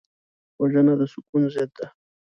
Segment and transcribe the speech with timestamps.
[0.59, 1.87] وژنه د سکون ضد ده